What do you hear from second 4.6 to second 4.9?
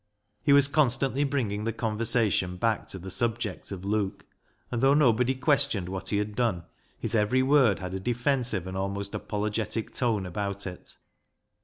and